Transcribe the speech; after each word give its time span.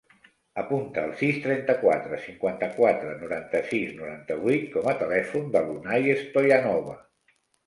Apunta 0.59 1.01
el 1.09 1.11
sis, 1.17 1.35
trenta-quatre, 1.43 2.19
cinquanta-quatre, 2.23 3.11
noranta-sis, 3.19 3.93
noranta-vuit 4.01 4.65
com 4.77 4.91
a 4.93 4.95
telèfon 5.03 5.47
de 5.59 5.63
l'Unay 5.69 6.19
Stoyanova. 6.25 6.99